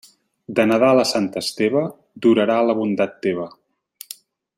De 0.59 0.63
Nadal 0.69 1.01
a 1.01 1.03
Sant 1.09 1.27
Esteve 1.41 1.83
durarà 2.27 2.57
la 2.71 2.77
bondat 2.81 3.15
teva. 3.27 3.47